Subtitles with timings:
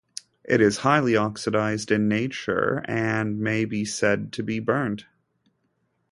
[0.43, 5.05] It is highly oxidised in nature and may be said to be burnt.